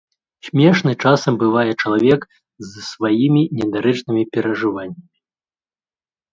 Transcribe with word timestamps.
Смешны 0.45 0.93
часам 1.03 1.33
бывае 1.43 1.71
чалавек 1.81 2.21
з 2.69 2.87
сваімі 2.91 3.41
недарэчнымі 3.61 4.23
перажываннямі. 4.33 5.03